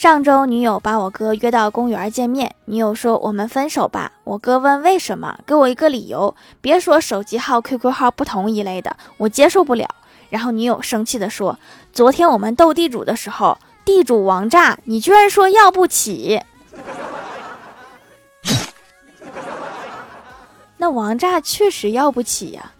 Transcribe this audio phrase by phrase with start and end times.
[0.00, 4.10] 上周女友把我哥约到公园见面女友说我们分手吧。
[4.24, 9.86] 我哥问为什么给我一个理由别说手机号 qq 号不同一类的我接受不了。
[10.30, 11.58] 然后女友生气的说
[11.92, 16.40] 昨天我们斗地主的时候地主王炸你居然说要不起。
[20.78, 22.72] 那王炸确实要不起呀。